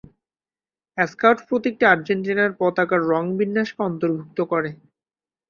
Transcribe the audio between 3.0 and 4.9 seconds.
রং বিন্যাসকে অন্তর্ভুক্ত করে।